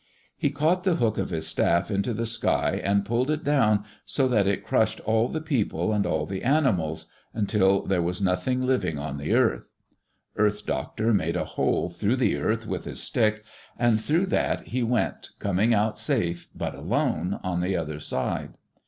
[0.35, 4.27] He caught the hook of his staff into the sky and pulled it down so
[4.29, 8.97] that it crushed all the people and all the animals, until there was nothing living
[8.97, 9.69] on the earth.
[10.37, 13.43] Earth Doctor made a hole through the earth with his stick,
[13.77, 18.57] and through that he went, coming out safe, but alone, on the other side.